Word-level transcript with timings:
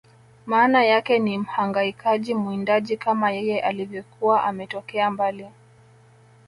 Maana 0.45 0.83
yake 0.83 1.19
ni 1.19 1.37
Mhangaikaji 1.37 2.33
Mwindaji 2.33 2.97
kama 2.97 3.31
yeye 3.31 3.61
alivyokuwa 3.61 4.43
ametokea 4.43 5.11
mbali 5.11 5.47